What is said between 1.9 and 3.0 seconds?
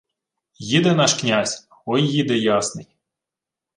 їде ясний